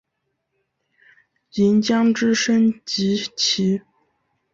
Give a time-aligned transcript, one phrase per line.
[1.51, 3.81] 银将之升级棋。